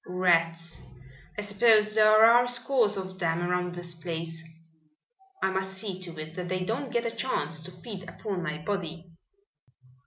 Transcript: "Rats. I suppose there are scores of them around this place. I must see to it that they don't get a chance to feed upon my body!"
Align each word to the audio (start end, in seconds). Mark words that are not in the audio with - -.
"Rats. 0.07 0.81
I 1.37 1.41
suppose 1.41 1.93
there 1.93 2.25
are 2.25 2.47
scores 2.47 2.97
of 2.97 3.19
them 3.19 3.39
around 3.39 3.75
this 3.75 3.93
place. 3.93 4.43
I 5.43 5.51
must 5.51 5.73
see 5.73 5.99
to 5.99 6.19
it 6.19 6.33
that 6.33 6.49
they 6.49 6.63
don't 6.65 6.91
get 6.91 7.05
a 7.05 7.11
chance 7.11 7.61
to 7.61 7.71
feed 7.71 8.09
upon 8.09 8.41
my 8.41 8.57
body!" 8.65 9.11